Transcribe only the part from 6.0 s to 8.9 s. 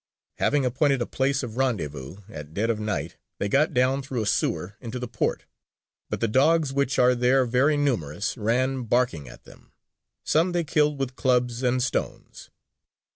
but the dogs, which are there very numerous, ran